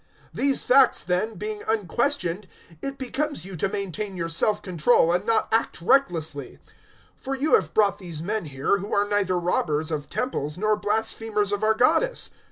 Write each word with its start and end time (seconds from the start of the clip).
019:036 0.33 0.41
These 0.41 0.63
facts, 0.63 1.03
then, 1.03 1.35
being 1.35 1.61
unquestioned, 1.67 2.47
it 2.81 2.97
becomes 2.97 3.45
you 3.45 3.55
to 3.55 3.69
maintain 3.69 4.17
your 4.17 4.29
self 4.29 4.59
control 4.63 5.13
and 5.13 5.27
not 5.27 5.47
act 5.51 5.79
recklessly. 5.79 6.57
019:037 7.19 7.23
For 7.23 7.35
you 7.35 7.53
have 7.53 7.73
brought 7.75 7.99
these 7.99 8.23
men 8.23 8.45
here, 8.45 8.79
who 8.79 8.91
are 8.95 9.07
neither 9.07 9.37
robbers 9.37 9.91
of 9.91 10.09
temples 10.09 10.57
nor 10.57 10.75
blasphemers 10.75 11.51
of 11.51 11.63
our 11.63 11.75
goddess. 11.75 12.31